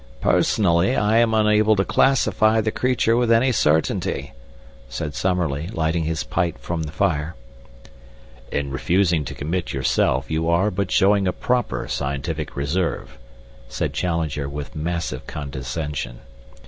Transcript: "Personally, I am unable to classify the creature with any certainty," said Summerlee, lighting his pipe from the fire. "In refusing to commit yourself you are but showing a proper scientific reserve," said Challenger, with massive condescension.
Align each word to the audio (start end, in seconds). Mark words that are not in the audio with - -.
"Personally, 0.21 0.95
I 0.95 1.17
am 1.19 1.35
unable 1.35 1.75
to 1.75 1.85
classify 1.85 2.59
the 2.59 2.71
creature 2.71 3.15
with 3.15 3.31
any 3.31 3.51
certainty," 3.51 4.33
said 4.89 5.13
Summerlee, 5.13 5.67
lighting 5.67 6.05
his 6.05 6.23
pipe 6.23 6.57
from 6.57 6.81
the 6.81 6.91
fire. 6.91 7.35
"In 8.51 8.71
refusing 8.71 9.25
to 9.25 9.35
commit 9.35 9.73
yourself 9.73 10.31
you 10.31 10.49
are 10.49 10.71
but 10.71 10.89
showing 10.89 11.27
a 11.27 11.31
proper 11.31 11.87
scientific 11.87 12.55
reserve," 12.55 13.19
said 13.69 13.93
Challenger, 13.93 14.49
with 14.49 14.75
massive 14.75 15.27
condescension. 15.27 16.17